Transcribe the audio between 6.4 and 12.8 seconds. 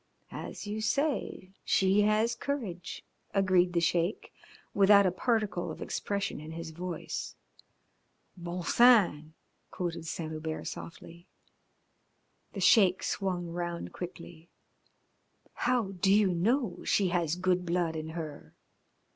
in his voice. "Bon sang" quoted Saint Hubert softly. The